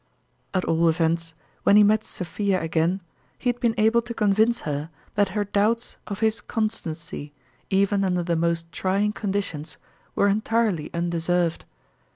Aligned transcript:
At 0.51 0.65
all 0.65 0.89
events, 0.89 1.35
when 1.61 1.75
he 1.75 1.83
met 1.83 2.03
Sophia 2.03 2.59
again, 2.59 3.03
he 3.37 3.49
had 3.49 3.59
been 3.59 3.75
able 3.77 4.01
to 4.01 4.15
convince 4.15 4.61
her 4.61 4.89
that 5.13 5.29
her 5.37 5.43
doubts 5.45 5.95
of 6.07 6.21
his 6.21 6.41
con 6.41 6.69
30 6.69 6.71
fEotmttalin's 6.71 6.83
ftime 6.83 6.91
i)cque0. 6.91 6.95
stancy, 6.95 7.33
even 7.69 8.03
under 8.03 8.23
the 8.23 8.35
most 8.35 8.71
trying 8.71 9.11
conditions, 9.11 9.77
were 10.15 10.27
entirely 10.27 10.89
undeserved. 10.91 11.65